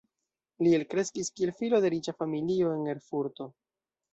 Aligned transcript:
Li 0.67 0.71
elkreskis 0.77 1.29
kiel 1.35 1.53
filo 1.61 1.81
de 1.85 1.91
riĉa 1.97 2.17
familio 2.23 2.73
en 2.79 2.91
Erfurto. 2.95 3.51